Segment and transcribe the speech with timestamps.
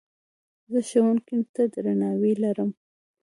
[0.71, 2.69] زه ښوونکي ته درناوی لرم.